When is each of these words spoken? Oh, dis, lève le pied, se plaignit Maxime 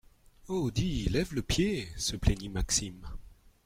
Oh, 0.49 0.71
dis, 0.71 1.05
lève 1.09 1.35
le 1.35 1.43
pied, 1.43 1.87
se 1.95 2.15
plaignit 2.15 2.49
Maxime 2.49 3.07